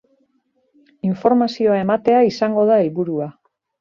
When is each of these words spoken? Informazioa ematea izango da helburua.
Informazioa 1.09 1.77
ematea 1.81 2.25
izango 2.31 2.65
da 2.71 2.79
helburua. 2.87 3.29